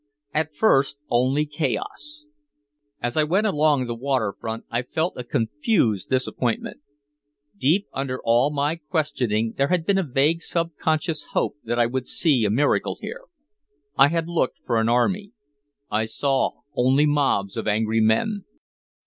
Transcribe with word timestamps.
At 0.33 0.55
first 0.55 0.97
only 1.11 1.45
chaos. 1.45 2.25
As 3.03 3.15
I 3.15 3.23
went 3.23 3.45
along 3.45 3.85
the 3.85 3.93
waterfront 3.93 4.65
I 4.71 4.81
felt 4.81 5.13
a 5.15 5.23
confused 5.23 6.09
disappointment. 6.09 6.81
Deep 7.55 7.85
under 7.93 8.19
all 8.23 8.49
my 8.49 8.77
questioning 8.77 9.53
there 9.57 9.67
had 9.67 9.85
been 9.85 9.99
a 9.99 10.03
vague 10.03 10.41
subconscious 10.41 11.23
hope 11.33 11.57
that 11.65 11.77
I 11.77 11.85
would 11.85 12.07
see 12.07 12.45
a 12.45 12.49
miracle 12.49 12.97
here. 12.99 13.25
I 13.95 14.07
had 14.07 14.27
looked 14.27 14.57
for 14.65 14.79
an 14.81 14.89
army. 14.89 15.33
I 15.91 16.05
saw 16.05 16.61
only 16.73 17.05
mobs 17.05 17.55
of 17.55 17.67
angry 17.67 18.01
men. 18.01 18.45